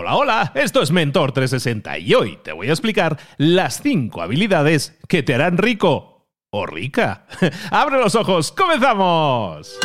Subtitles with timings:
[0.00, 4.96] Hola, hola, esto es Mentor 360 y hoy te voy a explicar las 5 habilidades
[5.08, 7.26] que te harán rico o rica.
[7.72, 8.52] ¡Abre los ojos!
[8.52, 9.76] ¡Comenzamos!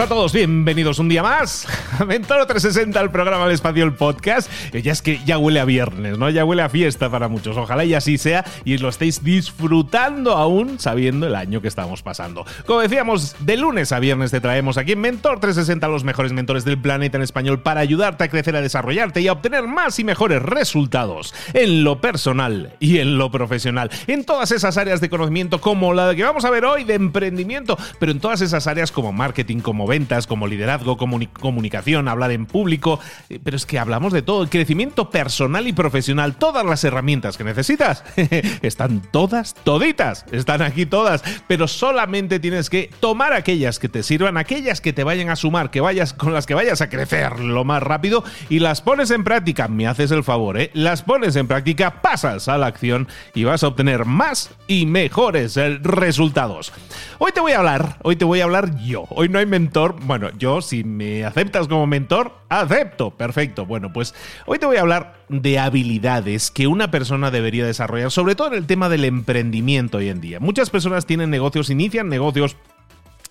[0.00, 1.68] A todos, bienvenidos un día más
[2.00, 4.50] a Mentor 360, el programa del espacio, podcast.
[4.72, 6.30] Ya es que ya huele a viernes, ¿no?
[6.30, 7.56] Ya huele a fiesta para muchos.
[7.56, 12.44] Ojalá y así sea y lo estéis disfrutando aún sabiendo el año que estamos pasando.
[12.66, 16.64] Como decíamos, de lunes a viernes te traemos aquí en Mentor 360 los mejores mentores
[16.64, 20.04] del planeta en español para ayudarte a crecer, a desarrollarte y a obtener más y
[20.04, 23.90] mejores resultados en lo personal y en lo profesional.
[24.08, 27.78] En todas esas áreas de conocimiento como la que vamos a ver hoy de emprendimiento,
[28.00, 33.00] pero en todas esas áreas como marketing, como ventas, como liderazgo, comunicación, hablar en público,
[33.28, 37.36] eh, pero es que hablamos de todo, el crecimiento personal y profesional, todas las herramientas
[37.36, 38.04] que necesitas,
[38.62, 44.36] están todas, toditas, están aquí todas, pero solamente tienes que tomar aquellas que te sirvan,
[44.36, 47.64] aquellas que te vayan a sumar, que vayas con las que vayas a crecer lo
[47.64, 50.70] más rápido y las pones en práctica, me haces el favor, ¿eh?
[50.74, 55.56] las pones en práctica, pasas a la acción y vas a obtener más y mejores
[55.56, 56.72] eh, resultados.
[57.18, 59.46] Hoy te voy a hablar, hoy te voy a hablar yo, hoy no hay
[59.82, 63.66] bueno, yo si me aceptas como mentor, acepto, perfecto.
[63.66, 64.14] Bueno, pues
[64.46, 68.54] hoy te voy a hablar de habilidades que una persona debería desarrollar, sobre todo en
[68.54, 70.40] el tema del emprendimiento hoy en día.
[70.40, 72.56] Muchas personas tienen negocios, inician negocios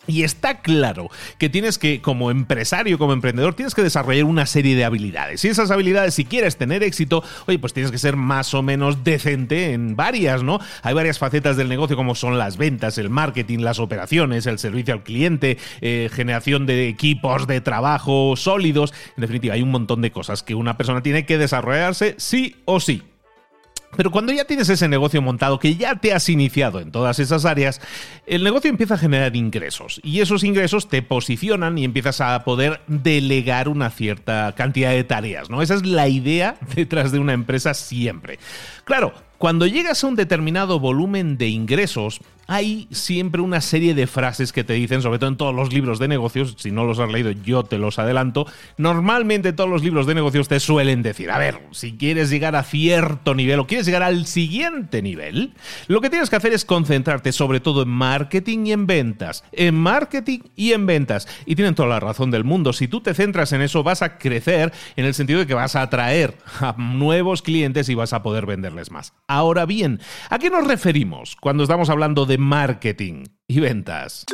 [0.08, 4.76] y está claro que tienes que, como empresario, como emprendedor, tienes que desarrollar una serie
[4.76, 5.44] de habilidades.
[5.46, 9.04] Y esas habilidades, si quieres tener éxito, oye, pues tienes que ser más o menos
[9.04, 10.60] decente en varias, ¿no?
[10.82, 14.94] Hay varias facetas del negocio como son las ventas, el marketing, las operaciones, el servicio
[14.94, 18.94] al cliente, eh, generación de equipos de trabajo sólidos.
[19.16, 22.80] En definitiva, hay un montón de cosas que una persona tiene que desarrollarse sí o
[22.80, 23.04] sí.
[23.96, 27.46] Pero cuando ya tienes ese negocio montado, que ya te has iniciado en todas esas
[27.46, 27.82] áreas,
[28.26, 32.82] el negocio empieza a generar ingresos y esos ingresos te posicionan y empiezas a poder
[32.88, 35.62] delegar una cierta cantidad de tareas, ¿no?
[35.62, 38.40] Esa es la idea detrás de una empresa siempre.
[38.86, 44.52] Claro, cuando llegas a un determinado volumen de ingresos, hay siempre una serie de frases
[44.52, 47.12] que te dicen, sobre todo en todos los libros de negocios, si no los has
[47.12, 48.46] leído yo te los adelanto,
[48.78, 52.64] normalmente todos los libros de negocios te suelen decir, a ver, si quieres llegar a
[52.64, 55.54] cierto nivel o quieres llegar al siguiente nivel,
[55.88, 59.76] lo que tienes que hacer es concentrarte sobre todo en marketing y en ventas, en
[59.76, 61.28] marketing y en ventas.
[61.46, 64.18] Y tienen toda la razón del mundo, si tú te centras en eso vas a
[64.18, 68.24] crecer en el sentido de que vas a atraer a nuevos clientes y vas a
[68.24, 69.14] poder venderles más.
[69.28, 70.00] Ahora bien,
[70.30, 74.26] ¿a qué nos referimos cuando estamos hablando de marketing y ventas.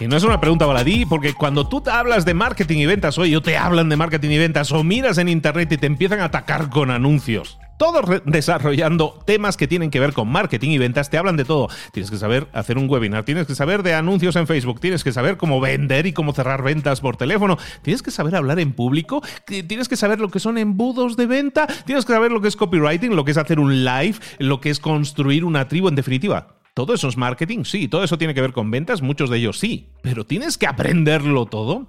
[0.00, 3.18] Y no es una pregunta baladí, porque cuando tú te hablas de marketing y ventas,
[3.18, 6.20] hoy o te hablan de marketing y ventas, o miras en internet y te empiezan
[6.20, 11.08] a atacar con anuncios todos desarrollando temas que tienen que ver con marketing y ventas,
[11.08, 11.68] te hablan de todo.
[11.94, 15.12] Tienes que saber hacer un webinar, tienes que saber de anuncios en Facebook, tienes que
[15.12, 19.22] saber cómo vender y cómo cerrar ventas por teléfono, tienes que saber hablar en público,
[19.46, 22.56] tienes que saber lo que son embudos de venta, tienes que saber lo que es
[22.56, 26.58] copywriting, lo que es hacer un live, lo que es construir una tribu, en definitiva.
[26.74, 27.64] ¿Todo eso es marketing?
[27.64, 30.66] Sí, todo eso tiene que ver con ventas, muchos de ellos sí, pero tienes que
[30.66, 31.88] aprenderlo todo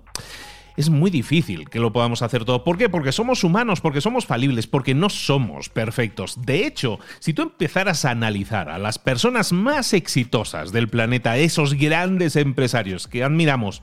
[0.78, 2.64] es muy difícil que lo podamos hacer todo.
[2.64, 2.90] ¿Por qué?
[2.90, 6.42] Porque somos humanos, porque somos falibles, porque no somos perfectos.
[6.46, 11.74] De hecho, si tú empezaras a analizar a las personas más exitosas del planeta, esos
[11.74, 13.82] grandes empresarios que admiramos,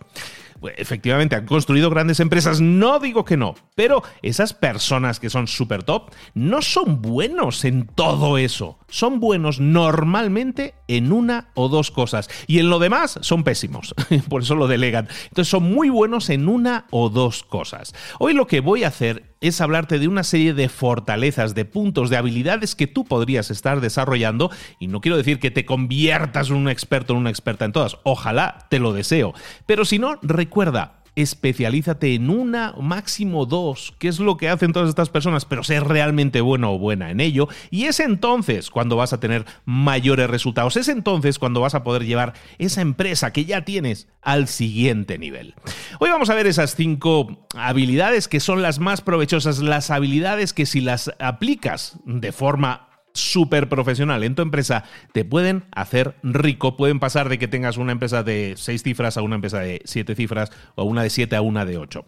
[0.76, 5.82] efectivamente han construido grandes empresas, no digo que no, pero esas personas que son súper
[5.82, 8.78] top no son buenos en todo eso.
[8.88, 13.94] Son buenos normalmente en una o dos cosas y en lo demás son pésimos,
[14.28, 15.08] por eso lo delegan.
[15.24, 17.94] Entonces son muy buenos en una o dos cosas.
[18.18, 22.10] Hoy lo que voy a hacer es hablarte de una serie de fortalezas, de puntos,
[22.10, 24.50] de habilidades que tú podrías estar desarrollando.
[24.78, 27.98] Y no quiero decir que te conviertas en un experto o una experta en todas.
[28.02, 29.34] Ojalá te lo deseo.
[29.66, 34.88] Pero si no, recuerda, especialízate en una, máximo dos, que es lo que hacen todas
[34.88, 37.48] estas personas, pero ser realmente bueno o buena en ello.
[37.70, 40.76] Y es entonces cuando vas a tener mayores resultados.
[40.76, 45.54] Es entonces cuando vas a poder llevar esa empresa que ya tienes al siguiente nivel.
[45.98, 50.66] Hoy vamos a ver esas cinco habilidades que son las más provechosas, las habilidades que
[50.66, 52.87] si las aplicas de forma
[53.18, 56.76] súper profesional en tu empresa, te pueden hacer rico.
[56.76, 60.14] Pueden pasar de que tengas una empresa de seis cifras a una empresa de siete
[60.14, 62.06] cifras o una de siete a una de ocho.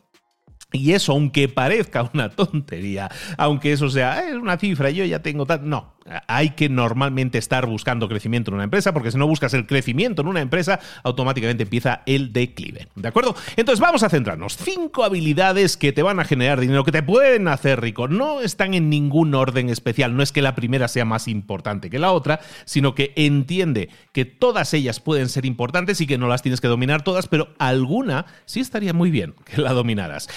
[0.73, 5.47] Y eso, aunque parezca una tontería, aunque eso sea es una cifra, yo ya tengo
[5.47, 5.69] tal.
[5.69, 5.95] No,
[6.27, 10.23] hay que normalmente estar buscando crecimiento en una empresa, porque si no buscas el crecimiento
[10.23, 12.89] en una empresa, automáticamente empieza el declive.
[12.95, 13.35] ¿De acuerdo?
[13.57, 14.57] Entonces vamos a centrarnos.
[14.57, 18.09] Cinco habilidades que te van a generar dinero, que te pueden hacer rico.
[18.09, 20.17] No están en ningún orden especial.
[20.17, 24.25] No es que la primera sea más importante que la otra, sino que entiende que
[24.25, 28.27] todas ellas pueden ser importantes y que no las tienes que dominar todas, pero alguna
[28.45, 30.29] sí estaría muy bien que la dominaras.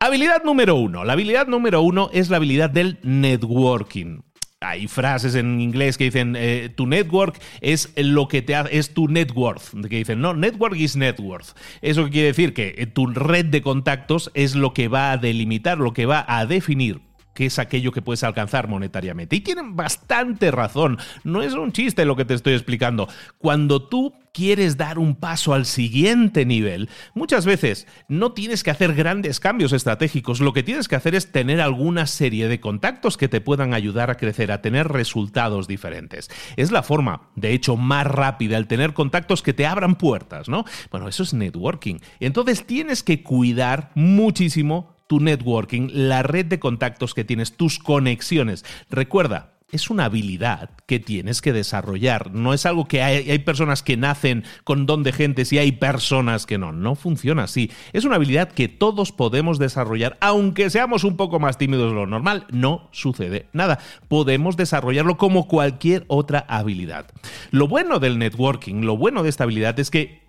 [0.00, 1.04] Habilidad número uno.
[1.04, 4.20] La habilidad número uno es la habilidad del networking
[4.64, 8.94] hay frases en inglés que dicen eh, tu network es lo que te hace, es
[8.94, 11.56] tu net worth, que dicen no, network is net worth.
[11.82, 15.78] Eso quiere decir que eh, tu red de contactos es lo que va a delimitar,
[15.78, 17.00] lo que va a definir
[17.34, 19.36] que es aquello que puedes alcanzar monetariamente.
[19.36, 23.08] Y tienen bastante razón, no es un chiste lo que te estoy explicando.
[23.38, 28.94] Cuando tú quieres dar un paso al siguiente nivel, muchas veces no tienes que hacer
[28.94, 33.28] grandes cambios estratégicos, lo que tienes que hacer es tener alguna serie de contactos que
[33.28, 36.30] te puedan ayudar a crecer, a tener resultados diferentes.
[36.56, 40.64] Es la forma, de hecho, más rápida, el tener contactos que te abran puertas, ¿no?
[40.90, 41.96] Bueno, eso es networking.
[42.18, 48.64] Entonces tienes que cuidar muchísimo tu networking, la red de contactos que tienes, tus conexiones.
[48.90, 52.32] Recuerda, es una habilidad que tienes que desarrollar.
[52.32, 55.70] No es algo que hay, hay, personas que nacen con don de gentes y hay
[55.70, 56.72] personas que no.
[56.72, 57.70] No funciona así.
[57.92, 62.06] Es una habilidad que todos podemos desarrollar, aunque seamos un poco más tímidos de lo
[62.06, 62.46] normal.
[62.50, 63.78] No sucede nada.
[64.08, 67.06] Podemos desarrollarlo como cualquier otra habilidad.
[67.52, 70.23] Lo bueno del networking, lo bueno de esta habilidad es que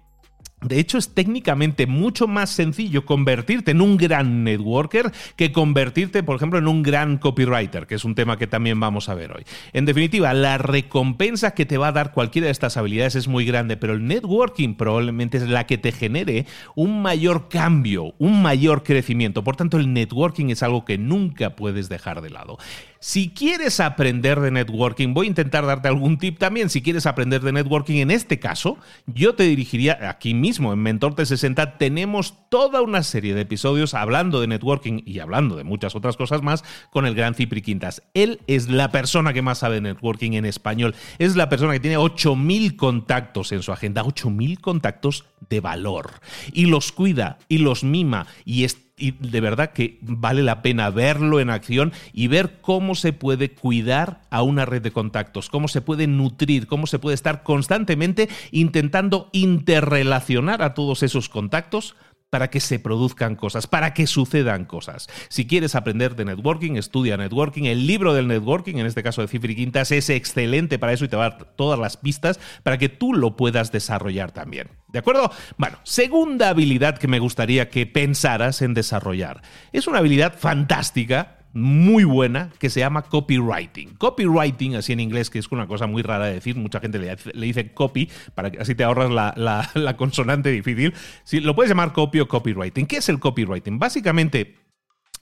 [0.61, 6.37] de hecho, es técnicamente mucho más sencillo convertirte en un gran networker que convertirte, por
[6.37, 9.43] ejemplo, en un gran copywriter, que es un tema que también vamos a ver hoy.
[9.73, 13.45] En definitiva, la recompensa que te va a dar cualquiera de estas habilidades es muy
[13.45, 18.83] grande, pero el networking probablemente es la que te genere un mayor cambio, un mayor
[18.83, 19.43] crecimiento.
[19.43, 22.57] Por tanto, el networking es algo que nunca puedes dejar de lado.
[23.07, 26.71] Si quieres aprender de networking, voy a intentar darte algún tip también.
[26.71, 31.13] Si quieres aprender de networking, en este caso, yo te dirigiría aquí mismo en Mentor
[31.13, 31.77] T60.
[31.77, 36.41] Tenemos toda una serie de episodios hablando de networking y hablando de muchas otras cosas
[36.41, 38.01] más con el gran Cipri Quintas.
[38.15, 40.95] Él es la persona que más sabe networking en español.
[41.19, 46.09] Es la persona que tiene 8.000 contactos en su agenda, 8.000 contactos de valor.
[46.53, 50.89] Y los cuida y los mima y está y de verdad que vale la pena
[50.89, 55.67] verlo en acción y ver cómo se puede cuidar a una red de contactos, cómo
[55.67, 61.95] se puede nutrir, cómo se puede estar constantemente intentando interrelacionar a todos esos contactos
[62.29, 65.07] para que se produzcan cosas, para que sucedan cosas.
[65.29, 67.63] Si quieres aprender de networking, estudia networking.
[67.63, 71.07] El libro del networking, en este caso de Cifri Quintas, es excelente para eso y
[71.07, 74.69] te va a dar todas las pistas para que tú lo puedas desarrollar también.
[74.89, 75.31] ¿De acuerdo?
[75.57, 79.41] Bueno, segunda habilidad que me gustaría que pensaras en desarrollar.
[79.71, 83.95] Es una habilidad fantástica muy buena que se llama copywriting.
[83.95, 87.15] Copywriting, así en inglés, que es una cosa muy rara de decir, mucha gente le,
[87.33, 90.93] dice copy, para que así te ahorras la, consonante difícil.
[91.23, 92.85] Si, lo puedes llamar copy o copywriting.
[92.85, 93.79] ¿Qué es el copywriting?
[93.79, 94.64] Básicamente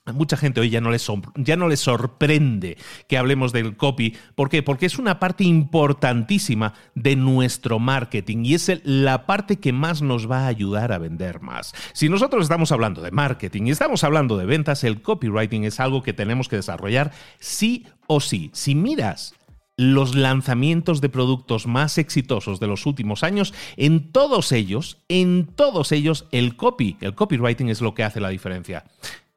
[0.05, 2.77] a mucha gente hoy ya no, les ya no sorprende
[3.07, 4.15] que hablemos del copy.
[4.35, 4.61] ¿Por qué?
[4.61, 10.29] Porque es una parte importantísima de nuestro marketing y es la parte que más nos
[10.29, 11.73] va a ayudar a vender más.
[11.93, 16.03] Si nosotros estamos hablando de marketing y estamos hablando de ventas, el copywriting es algo
[16.03, 18.49] que tenemos que desarrollar sí o sí.
[18.53, 19.35] Si miras
[19.77, 25.91] los lanzamientos de productos más exitosos de los últimos años, en todos ellos, en todos
[25.91, 28.83] ellos, el copy, el copywriting es lo que hace la diferencia.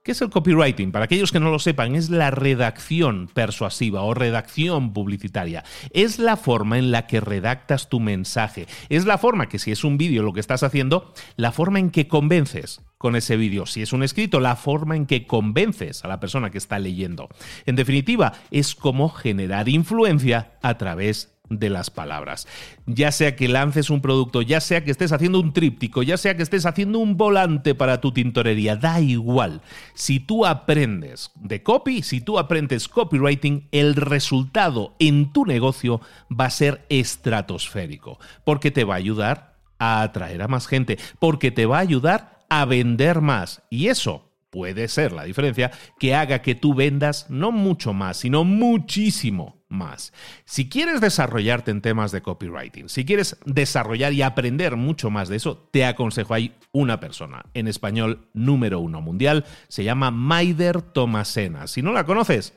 [0.06, 0.92] ¿Qué es el copywriting?
[0.92, 5.64] Para aquellos que no lo sepan, es la redacción persuasiva o redacción publicitaria.
[5.90, 8.68] Es la forma en la que redactas tu mensaje.
[8.88, 11.90] Es la forma que si es un vídeo lo que estás haciendo, la forma en
[11.90, 13.66] que convences con ese vídeo.
[13.66, 17.28] Si es un escrito, la forma en que convences a la persona que está leyendo.
[17.66, 22.46] En definitiva, es como generar influencia a través de las palabras.
[22.86, 26.36] Ya sea que lances un producto, ya sea que estés haciendo un tríptico, ya sea
[26.36, 29.62] que estés haciendo un volante para tu tintorería, da igual.
[29.94, 36.46] Si tú aprendes de copy, si tú aprendes copywriting, el resultado en tu negocio va
[36.46, 41.66] a ser estratosférico, porque te va a ayudar a atraer a más gente, porque te
[41.66, 43.62] va a ayudar a vender más.
[43.70, 48.44] Y eso puede ser la diferencia que haga que tú vendas no mucho más, sino
[48.44, 50.12] muchísimo más.
[50.44, 55.36] Si quieres desarrollarte en temas de copywriting, si quieres desarrollar y aprender mucho más de
[55.36, 61.66] eso, te aconsejo hay una persona en español número uno mundial, se llama Maider Tomasena.
[61.66, 62.54] Si no la conoces,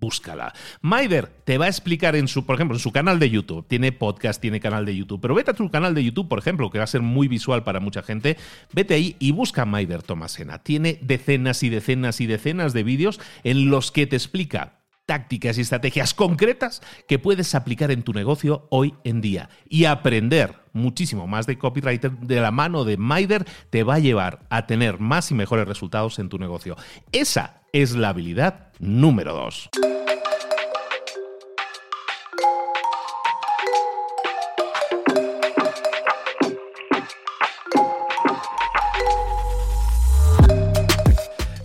[0.00, 0.54] búscala.
[0.80, 3.92] Maider te va a explicar en su, por ejemplo, en su canal de YouTube, tiene
[3.92, 6.78] podcast, tiene canal de YouTube, pero vete a tu canal de YouTube, por ejemplo, que
[6.78, 8.36] va a ser muy visual para mucha gente,
[8.72, 10.62] vete ahí y busca Maider Tomasena.
[10.62, 14.77] Tiene decenas y decenas y decenas de vídeos en los que te explica
[15.08, 20.56] tácticas y estrategias concretas que puedes aplicar en tu negocio hoy en día y aprender
[20.74, 25.00] muchísimo más de copywriter de la mano de Maider te va a llevar a tener
[25.00, 26.76] más y mejores resultados en tu negocio.
[27.10, 29.70] Esa es la habilidad número dos.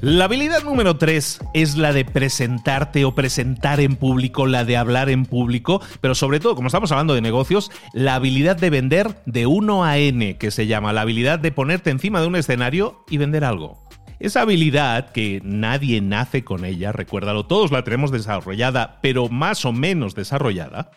[0.03, 5.09] La habilidad número 3 es la de presentarte o presentar en público, la de hablar
[5.09, 9.45] en público, pero sobre todo, como estamos hablando de negocios, la habilidad de vender de
[9.45, 13.15] 1 a N, que se llama, la habilidad de ponerte encima de un escenario y
[13.15, 13.81] vender algo.
[14.19, 19.71] Esa habilidad que nadie nace con ella, recuérdalo, todos la tenemos desarrollada, pero más o
[19.71, 20.91] menos desarrollada,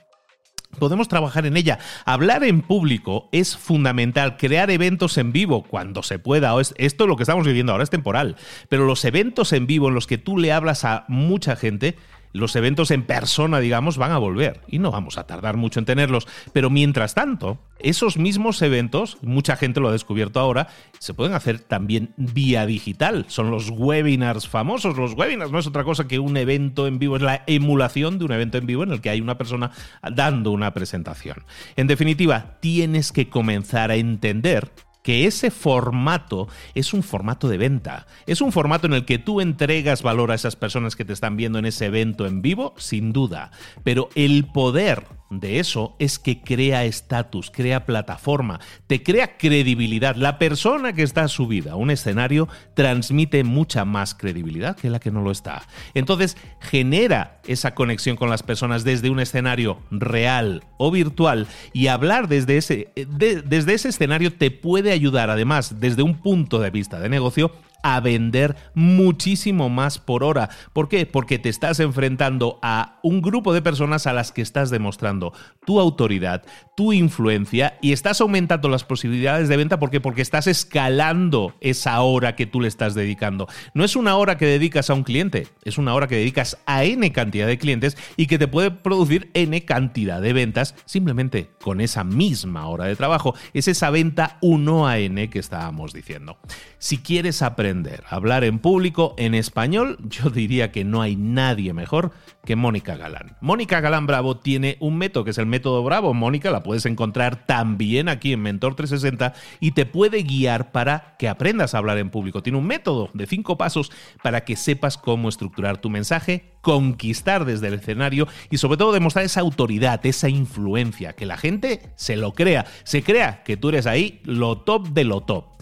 [0.76, 1.78] podemos trabajar en ella.
[2.04, 6.54] Hablar en público es fundamental, crear eventos en vivo cuando se pueda.
[6.60, 8.36] Esto es lo que estamos viviendo ahora, es temporal,
[8.68, 11.96] pero los eventos en vivo en los que tú le hablas a mucha gente
[12.36, 15.86] los eventos en persona, digamos, van a volver y no vamos a tardar mucho en
[15.86, 16.26] tenerlos.
[16.52, 21.60] Pero mientras tanto, esos mismos eventos, mucha gente lo ha descubierto ahora, se pueden hacer
[21.60, 23.26] también vía digital.
[23.28, 24.96] Son los webinars famosos.
[24.96, 28.24] Los webinars no es otra cosa que un evento en vivo, es la emulación de
[28.24, 29.70] un evento en vivo en el que hay una persona
[30.12, 31.44] dando una presentación.
[31.76, 34.70] En definitiva, tienes que comenzar a entender
[35.06, 38.08] que ese formato es un formato de venta.
[38.26, 41.36] Es un formato en el que tú entregas valor a esas personas que te están
[41.36, 43.52] viendo en ese evento en vivo, sin duda.
[43.84, 50.16] Pero el poder de eso es que crea estatus, crea plataforma, te crea credibilidad.
[50.16, 55.10] La persona que está subida a un escenario transmite mucha más credibilidad que la que
[55.10, 55.62] no lo está.
[55.94, 62.28] Entonces genera esa conexión con las personas desde un escenario real o virtual y hablar
[62.28, 67.08] desde ese, desde ese escenario te puede ayudar además desde un punto de vista de
[67.08, 67.52] negocio
[67.82, 70.50] a vender muchísimo más por hora.
[70.72, 71.06] ¿Por qué?
[71.06, 75.32] Porque te estás enfrentando a un grupo de personas a las que estás demostrando
[75.64, 76.42] tu autoridad,
[76.76, 79.78] tu influencia y estás aumentando las posibilidades de venta.
[79.78, 80.00] ¿Por qué?
[80.00, 83.46] Porque estás escalando esa hora que tú le estás dedicando.
[83.74, 86.84] No es una hora que dedicas a un cliente, es una hora que dedicas a
[86.84, 91.80] N cantidad de clientes y que te puede producir N cantidad de ventas simplemente con
[91.80, 93.34] esa misma hora de trabajo.
[93.52, 96.38] Es esa venta 1 a N que estábamos diciendo.
[96.78, 97.65] Si quieres aprender
[98.08, 102.12] hablar en público en español, yo diría que no hay nadie mejor
[102.44, 103.36] que Mónica Galán.
[103.40, 106.14] Mónica Galán Bravo tiene un método que es el método Bravo.
[106.14, 111.28] Mónica la puedes encontrar también aquí en Mentor 360 y te puede guiar para que
[111.28, 112.42] aprendas a hablar en público.
[112.42, 113.90] Tiene un método de cinco pasos
[114.22, 119.24] para que sepas cómo estructurar tu mensaje, conquistar desde el escenario y sobre todo demostrar
[119.24, 123.86] esa autoridad, esa influencia, que la gente se lo crea, se crea que tú eres
[123.86, 125.56] ahí lo top de lo top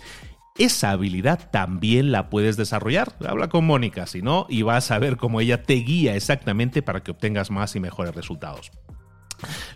[0.57, 3.15] esa habilidad también la puedes desarrollar.
[3.27, 7.03] Habla con Mónica, si no, y vas a ver cómo ella te guía exactamente para
[7.03, 8.71] que obtengas más y mejores resultados.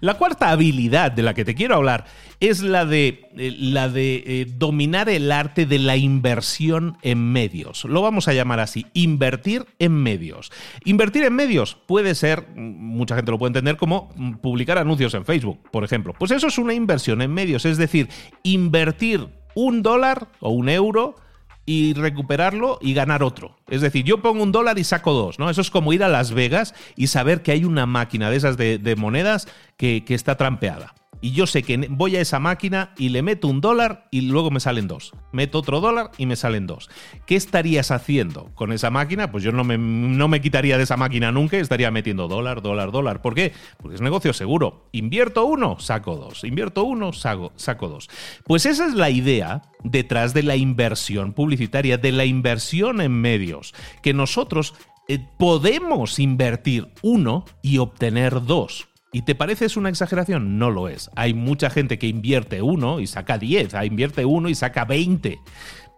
[0.00, 2.06] La cuarta habilidad de la que te quiero hablar
[2.40, 7.84] es la de, eh, la de eh, dominar el arte de la inversión en medios.
[7.84, 10.52] Lo vamos a llamar así, invertir en medios.
[10.84, 15.60] Invertir en medios puede ser, mucha gente lo puede entender como publicar anuncios en Facebook,
[15.70, 16.14] por ejemplo.
[16.16, 18.08] Pues eso es una inversión en medios, es decir,
[18.44, 21.16] invertir un dólar o un euro
[21.66, 23.56] y recuperarlo y ganar otro.
[23.68, 25.50] Es decir, yo pongo un dólar y saco dos, ¿no?
[25.50, 28.56] Eso es como ir a Las Vegas y saber que hay una máquina de esas
[28.56, 33.08] de, monedas que, que está trampeada y yo sé que voy a esa máquina y
[33.08, 35.12] le meto un dólar y luego me salen dos.
[35.32, 36.88] Meto otro dólar y me salen dos.
[37.26, 39.30] ¿Qué estarías haciendo con esa máquina?
[39.30, 42.92] Pues yo no me, no me quitaría de esa máquina nunca, estaría metiendo dólar, dólar,
[42.92, 43.22] dólar.
[43.22, 43.52] ¿Por qué?
[43.78, 44.88] Porque es negocio seguro.
[44.92, 46.44] Invierto uno, saco dos.
[46.44, 48.08] Invierto uno, saco, saco dos.
[48.44, 53.74] Pues esa es la idea detrás de la inversión publicitaria, de la inversión en medios,
[54.02, 54.74] que nosotros
[55.08, 58.88] eh, podemos invertir uno y obtener dos.
[59.12, 60.58] ¿Y te parece es una exageración?
[60.58, 61.10] No lo es.
[61.16, 65.38] Hay mucha gente que invierte uno y saca 10, invierte uno y saca 20.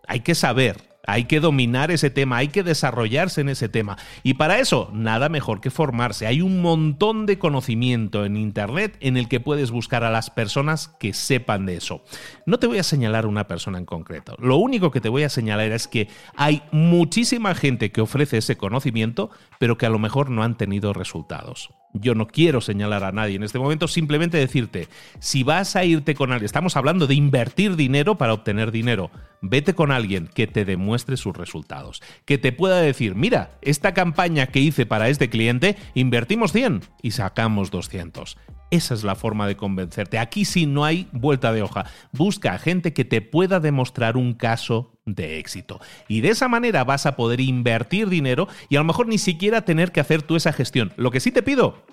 [0.07, 3.97] Hay que saber, hay que dominar ese tema, hay que desarrollarse en ese tema.
[4.23, 6.29] Y para eso, nada mejor que formarse.
[6.29, 10.89] Hay un montón de conocimiento en Internet en el que puedes buscar a las personas
[11.01, 12.05] que sepan de eso.
[12.47, 14.37] No te voy a señalar una persona en concreto.
[14.39, 18.57] Lo único que te voy a señalar es que hay muchísima gente que ofrece ese
[18.57, 21.71] conocimiento, pero que a lo mejor no han tenido resultados.
[21.93, 26.15] Yo no quiero señalar a nadie en este momento, simplemente decirte, si vas a irte
[26.15, 30.65] con alguien, estamos hablando de invertir dinero para obtener dinero, vete con alguien que te
[30.65, 35.77] demuestre sus resultados, que te pueda decir, mira, esta campaña que hice para este cliente,
[35.95, 38.37] invertimos 100 y sacamos 200.
[38.71, 40.19] Esa es la forma de convencerte.
[40.19, 41.87] Aquí sí no hay vuelta de hoja.
[42.13, 45.81] Busca a gente que te pueda demostrar un caso de éxito.
[46.07, 49.65] Y de esa manera vas a poder invertir dinero y a lo mejor ni siquiera
[49.65, 50.93] tener que hacer tú esa gestión.
[50.97, 51.85] Lo que sí te pido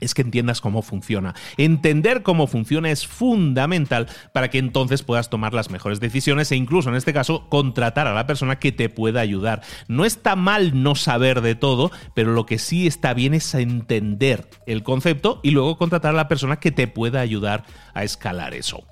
[0.00, 1.34] es que entiendas cómo funciona.
[1.56, 6.88] Entender cómo funciona es fundamental para que entonces puedas tomar las mejores decisiones e incluso
[6.88, 9.62] en este caso contratar a la persona que te pueda ayudar.
[9.88, 14.48] No está mal no saber de todo, pero lo que sí está bien es entender
[14.66, 17.64] el concepto y luego contratar a la persona que te pueda ayudar
[17.94, 18.84] a escalar eso.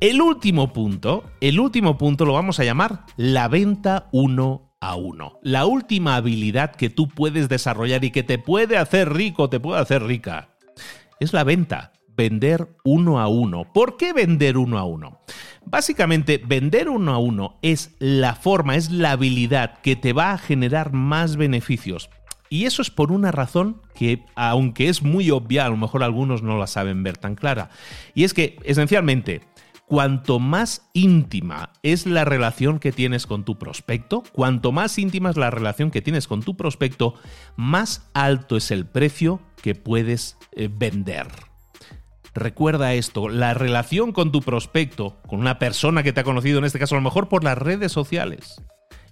[0.00, 5.38] El último punto, el último punto lo vamos a llamar la venta 1 a uno.
[5.42, 9.80] La última habilidad que tú puedes desarrollar y que te puede hacer rico, te puede
[9.80, 10.50] hacer rica,
[11.20, 11.92] es la venta.
[12.16, 13.72] Vender uno a uno.
[13.72, 15.18] ¿Por qué vender uno a uno?
[15.64, 20.38] Básicamente, vender uno a uno es la forma, es la habilidad que te va a
[20.38, 22.10] generar más beneficios.
[22.50, 26.42] Y eso es por una razón que, aunque es muy obvia, a lo mejor algunos
[26.42, 27.70] no la saben ver tan clara.
[28.14, 29.40] Y es que, esencialmente,
[29.86, 35.36] cuanto más íntima es la relación que tienes con tu prospecto, cuanto más íntima es
[35.36, 37.14] la relación que tienes con tu prospecto,
[37.56, 41.26] más alto es el precio que puedes eh, vender.
[42.34, 46.64] Recuerda esto, la relación con tu prospecto, con una persona que te ha conocido, en
[46.64, 48.60] este caso a lo mejor por las redes sociales,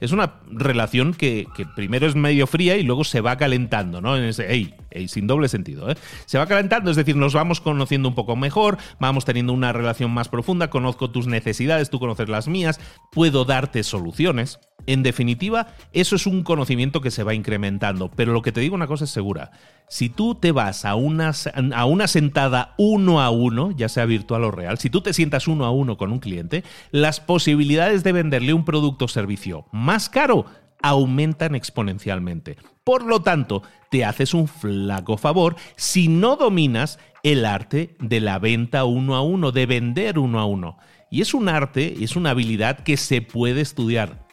[0.01, 4.17] es una relación que, primero es medio fría y luego se va calentando, ¿no?
[4.17, 4.53] En ese,
[4.95, 5.97] ey, sin doble sentido, ¿eh?
[6.27, 10.11] Se va calentando, es decir, nos vamos conociendo un poco mejor, vamos teniendo una relación
[10.11, 12.81] más profunda, conozco tus necesidades, tú conoces las mías,
[13.11, 14.59] puedo darte soluciones.
[14.87, 18.75] En definitiva, eso es un conocimiento que se va incrementando, pero lo que te digo
[18.75, 19.53] una cosa es segura.
[19.89, 21.33] Si tú te vas a una,
[21.75, 25.47] a una sentada uno a uno, ya sea virtual o real, si tú te sientas
[25.47, 30.09] uno a uno con un cliente, las posibilidades de venderle un producto o servicio más
[30.09, 30.47] caro
[30.83, 32.57] aumentan exponencialmente.
[32.85, 38.39] Por lo tanto, te haces un flaco favor si no dominas el arte de la
[38.39, 40.79] venta uno a uno, de vender uno a uno.
[41.11, 44.27] Y es un arte, es una habilidad que se puede estudiar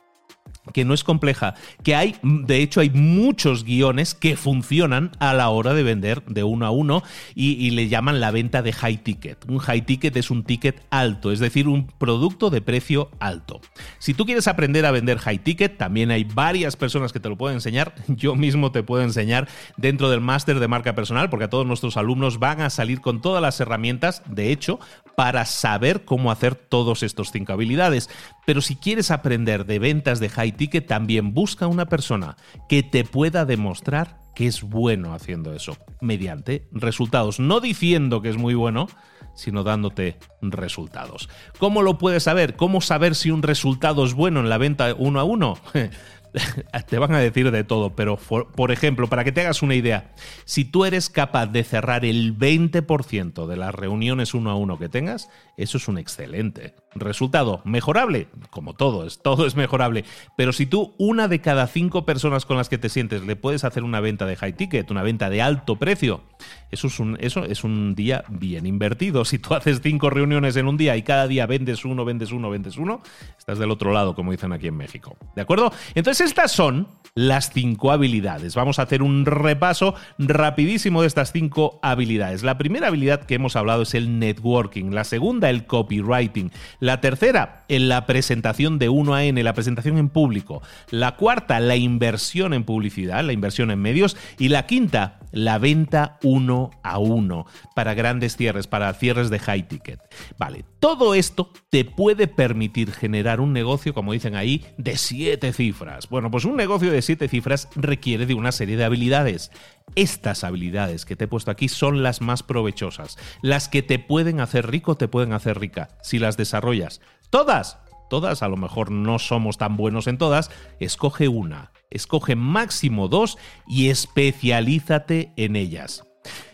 [0.73, 5.49] que no es compleja, que hay, de hecho, hay muchos guiones que funcionan a la
[5.49, 7.03] hora de vender de uno a uno
[7.35, 9.45] y, le llaman la venta de high ticket.
[9.47, 13.61] Un high ticket es un ticket alto, es decir, un producto de precio alto.
[13.99, 17.37] Si tú quieres aprender a vender high ticket, también hay varias personas que te lo
[17.37, 17.93] pueden enseñar.
[18.07, 21.95] Yo mismo te puedo enseñar dentro del máster de marca personal, porque a todos nuestros
[21.95, 24.79] alumnos van a salir con todas las herramientas, de hecho,
[25.15, 28.09] para saber cómo hacer todos estos cinco habilidades.
[28.49, 32.35] Pero si quieres aprender de ventas de high ticket, también busca una persona
[32.67, 37.39] que te pueda demostrar que es bueno haciendo eso, mediante resultados.
[37.39, 38.87] No diciendo que es muy bueno,
[39.35, 41.29] sino dándote resultados.
[41.59, 42.55] ¿Cómo lo puedes saber?
[42.55, 45.59] ¿Cómo saber si un resultado es bueno en la venta uno a uno?
[46.89, 50.11] te van a decir de todo, pero por, ejemplo, para que te hagas una idea,
[50.45, 54.89] si tú eres capaz de cerrar el 20% de las reuniones uno a uno que
[54.89, 55.29] tengas,
[55.59, 57.61] eso es un excelente resultado.
[57.65, 58.27] ¿Mejorable?
[58.49, 60.05] Como todo, es, todo es mejorable.
[60.37, 63.63] Pero si tú, una de cada cinco personas con las que te sientes, le puedes
[63.63, 66.23] hacer una venta de high ticket, una venta de alto precio,
[66.71, 69.25] eso es un, eso es un día bien invertido.
[69.25, 72.49] Si tú haces cinco reuniones en un día y cada día vendes uno, vendes uno,
[72.49, 73.01] vendes uno,
[73.37, 75.17] estás del otro lado, como dicen aquí en México.
[75.35, 75.73] ¿De acuerdo?
[75.95, 78.55] Entonces, estas son las cinco habilidades.
[78.55, 82.43] Vamos a hacer un repaso rapidísimo de estas cinco habilidades.
[82.43, 84.91] La primera habilidad que hemos hablado es el networking.
[84.91, 86.51] La segunda, el copywriting.
[86.79, 90.61] La tercera, en la presentación de 1 a N, la presentación en público.
[90.89, 94.17] La cuarta, la inversión en publicidad, la inversión en medios.
[94.37, 99.67] Y la quinta, la venta uno a uno para grandes cierres, para cierres de high
[99.67, 99.99] ticket.
[100.37, 106.09] Vale, todo esto te puede permitir generar un negocio, como dicen ahí, de siete cifras.
[106.09, 109.51] Bueno, pues un negocio de siete cifras requiere de una serie de habilidades.
[109.95, 114.39] Estas habilidades que te he puesto aquí son las más provechosas, las que te pueden
[114.39, 117.01] hacer rico, te pueden hacer rica, si las desarrollas.
[117.29, 123.07] Todas, todas, a lo mejor no somos tan buenos en todas, escoge una, escoge máximo
[123.07, 126.08] dos y especialízate en ellas.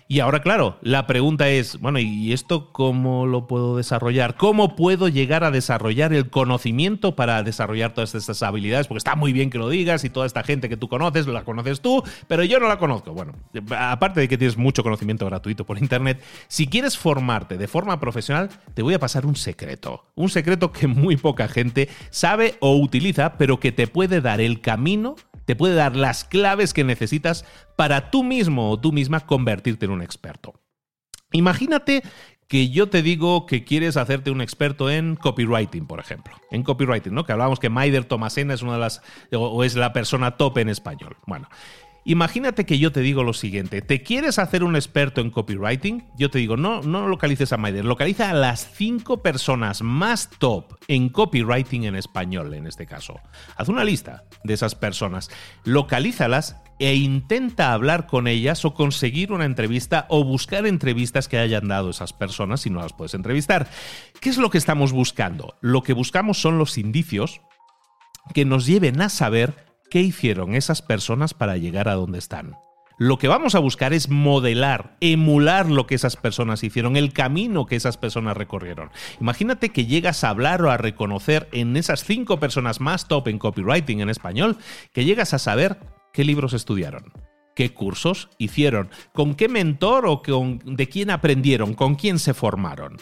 [0.08, 4.36] Y ahora, claro, la pregunta es, bueno, ¿y esto cómo lo puedo desarrollar?
[4.36, 8.86] ¿Cómo puedo llegar a desarrollar el conocimiento para desarrollar todas estas habilidades?
[8.86, 11.44] Porque está muy bien que lo digas y toda esta gente que tú conoces, la
[11.44, 13.14] conoces tú, pero yo no la conozco.
[13.14, 13.34] Bueno,
[13.76, 18.50] aparte de que tienes mucho conocimiento gratuito por Internet, si quieres formarte de forma profesional,
[18.76, 20.06] te voy a pasar un secreto.
[20.14, 24.62] Un secreto que muy poca gente sabe o utiliza, pero que te puede dar el
[24.62, 29.86] camino te puede dar las claves que necesitas para tú mismo o tú misma convertirte
[29.86, 30.54] en un experto.
[31.32, 32.04] Imagínate
[32.48, 36.36] que yo te digo que quieres hacerte un experto en copywriting, por ejemplo.
[36.52, 37.26] En copywriting, ¿no?
[37.26, 40.70] Que hablábamos que Maider Tomasena es una de las o es la persona top en
[40.70, 41.18] español.
[41.26, 41.50] Bueno,
[42.08, 46.06] Imagínate que yo te digo lo siguiente, ¿te quieres hacer un experto en copywriting?
[46.16, 50.76] Yo te digo, no, no localices a Maider, localiza a las cinco personas más top
[50.88, 53.20] en copywriting en español, en este caso.
[53.58, 55.32] Haz una lista de esas personas,
[55.64, 61.68] localízalas e intenta hablar con ellas o conseguir una entrevista o buscar entrevistas que hayan
[61.68, 63.68] dado esas personas si no las puedes entrevistar.
[64.22, 65.56] ¿Qué es lo que estamos buscando?
[65.60, 67.42] Lo que buscamos son los indicios
[68.36, 72.56] que nos lleven a saber qué hicieron esas personas para llegar a donde están.
[72.98, 77.66] Lo que vamos a buscar es modelar, emular lo que esas personas hicieron, el camino
[77.66, 78.90] que esas personas recorrieron.
[79.20, 83.38] Imagínate que llegas a hablar o a reconocer en esas cinco personas más top en
[83.38, 84.58] copywriting en español,
[84.94, 85.78] que llegas a saber
[86.14, 87.12] qué libros estudiaron,
[87.54, 90.22] qué cursos hicieron, con qué mentor o
[90.64, 92.96] de quién aprendieron, con quién se formaron.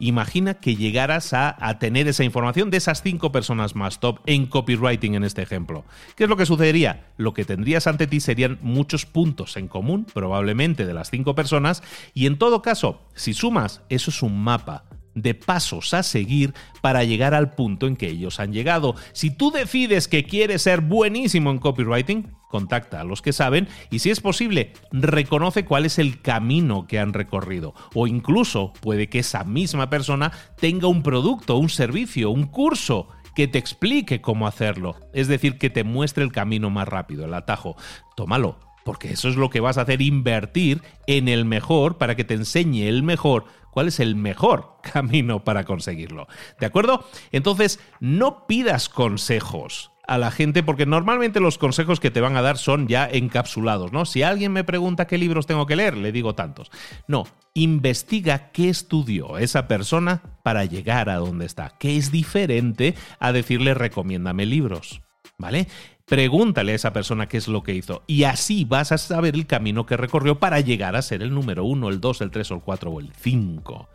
[0.00, 5.16] Imagina que llegaras a, tener esa información de esas cinco personas más top en copywriting
[5.16, 5.84] en este ejemplo.
[6.14, 7.08] ¿Qué es lo que sucedería?
[7.16, 11.82] Lo que tendrías ante ti serían muchos puntos en común, probablemente de las cinco personas,
[12.14, 14.84] y en todo caso, si sumas, eso es un mapa
[15.22, 18.94] de pasos a seguir para llegar al punto en que ellos han llegado.
[19.12, 23.98] Si tú decides que quieres ser buenísimo en copywriting, contacta a los que saben y
[24.00, 27.74] si es posible, reconoce cuál es el camino que han recorrido.
[27.94, 33.46] O incluso puede que esa misma persona tenga un producto, un servicio, un curso que
[33.46, 34.96] te explique cómo hacerlo.
[35.12, 37.76] Es decir, que te muestre el camino más rápido, el atajo.
[38.16, 42.24] Tómalo, porque eso es lo que vas a hacer, invertir en el mejor para que
[42.24, 43.44] te enseñe el mejor
[43.78, 46.26] cuál es el mejor camino para conseguirlo.
[46.58, 47.04] ¿De acuerdo?
[47.30, 52.42] Entonces, no pidas consejos a la gente porque normalmente los consejos que te van a
[52.42, 54.04] dar son ya encapsulados, ¿no?
[54.04, 56.72] Si alguien me pregunta qué libros tengo que leer, le digo tantos.
[57.06, 63.30] No, investiga qué estudió esa persona para llegar a donde está, que es diferente a
[63.30, 65.02] decirle recomiéndame libros,
[65.36, 65.68] ¿vale?
[66.08, 69.46] Pregúntale a esa persona qué es lo que hizo y así vas a saber el
[69.46, 72.60] camino que recorrió para llegar a ser el número uno, el dos, el tres, el
[72.60, 73.90] cuatro o el cinco.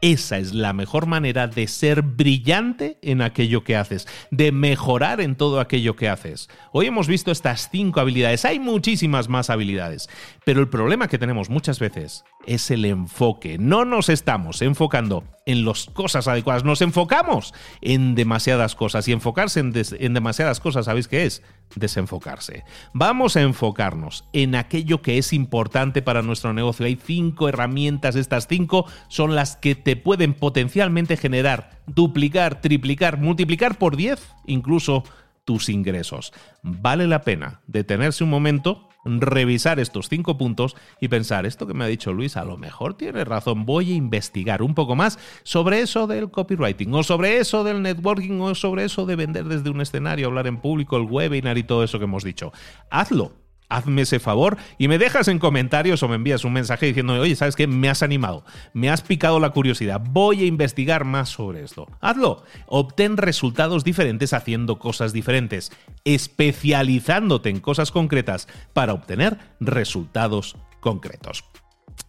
[0.00, 5.36] Esa es la mejor manera de ser brillante en aquello que haces, de mejorar en
[5.36, 6.48] todo aquello que haces.
[6.72, 10.08] Hoy hemos visto estas cinco habilidades, hay muchísimas más habilidades,
[10.46, 13.58] pero el problema que tenemos muchas veces es el enfoque.
[13.58, 19.60] No nos estamos enfocando en las cosas adecuadas, nos enfocamos en demasiadas cosas y enfocarse
[19.60, 19.72] en,
[20.14, 21.42] demasiadas cosas, ¿sabéis qué es?
[21.74, 22.64] desenfocarse.
[22.94, 26.86] Vamos a enfocarnos en aquello que es importante para nuestro negocio.
[26.86, 33.76] Hay cinco herramientas, estas cinco son las que te pueden potencialmente generar, duplicar, triplicar, multiplicar
[33.76, 35.04] por 10 incluso
[35.44, 36.32] tus ingresos.
[36.62, 38.87] Vale la pena detenerse un momento
[39.20, 42.94] revisar estos cinco puntos y pensar, esto que me ha dicho Luis, a lo mejor
[42.94, 47.64] tiene razón, voy a investigar un poco más sobre eso del copywriting o sobre eso
[47.64, 51.58] del networking o sobre eso de vender desde un escenario, hablar en público, el webinar
[51.58, 52.52] y todo eso que hemos dicho.
[52.90, 57.14] Hazlo hazme ese favor y me dejas en comentarios o me envías un mensaje diciendo,
[57.14, 57.66] oye, ¿sabes qué?
[57.66, 61.86] Me has animado, me has picado la curiosidad, voy a investigar más sobre esto.
[62.00, 65.72] Hazlo, obtén resultados diferentes haciendo cosas diferentes,
[66.04, 71.44] especializándote en cosas concretas para obtener resultados concretos.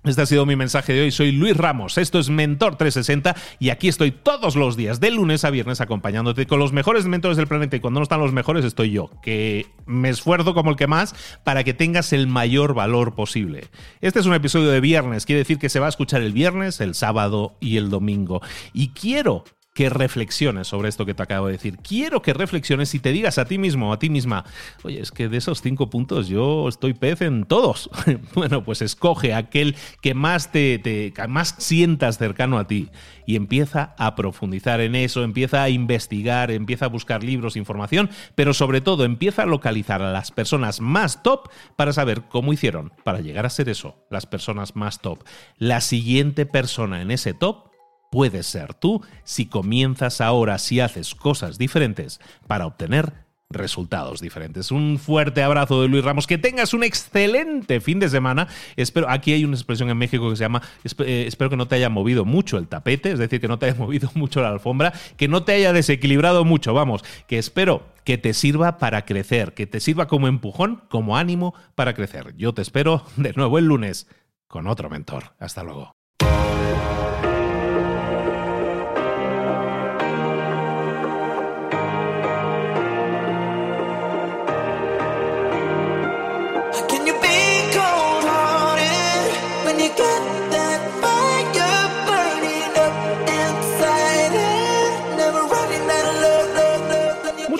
[0.05, 1.11] Este ha sido mi mensaje de hoy.
[1.11, 5.43] Soy Luis Ramos, esto es Mentor 360 y aquí estoy todos los días, de lunes
[5.43, 8.63] a viernes, acompañándote con los mejores mentores del planeta y cuando no están los mejores
[8.63, 13.13] estoy yo, que me esfuerzo como el que más para que tengas el mayor valor
[13.13, 13.67] posible.
[13.99, 16.79] Este es un episodio de viernes, quiere decir que se va a escuchar el viernes,
[16.79, 18.41] el sábado y el domingo.
[18.71, 19.43] Y quiero
[19.79, 21.77] que reflexiones sobre esto que te acabo de decir.
[21.77, 24.43] Quiero que reflexiones y te digas a ti mismo a ti misma,
[24.83, 27.89] oye, es que de esos cinco puntos yo estoy pez en todos.
[28.35, 32.89] bueno, pues escoge aquel que más te, más sientas cercano a ti
[33.25, 38.53] y empieza a profundizar en eso, empieza a investigar, empieza a buscar libros, información, pero
[38.53, 43.21] sobre todo empieza a localizar a las personas más top para saber cómo hicieron para
[43.21, 45.23] llegar a ser eso, las personas más top.
[45.57, 47.69] La siguiente persona en ese top
[48.09, 54.71] puedes ser tú si comienzas ahora, si haces cosas diferentes para obtener resultados diferentes.
[54.71, 58.47] Un fuerte abrazo de Luis Ramos, que tengas un excelente fin de semana.
[58.75, 60.61] Espero, aquí hay una expresión en México que se llama,
[60.99, 63.65] eh, espero que no te haya movido mucho el tapete, es decir, que no te
[63.65, 68.19] haya movido mucho la alfombra, que no te haya desequilibrado mucho, vamos, que espero que
[68.19, 72.35] te sirva para crecer, que te sirva como empujón, como ánimo para crecer.
[72.37, 74.07] Yo te espero de nuevo el lunes
[74.47, 75.33] con otro mentor.
[75.39, 75.98] Hasta luego.